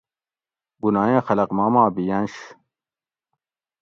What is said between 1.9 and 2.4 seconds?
بِئینش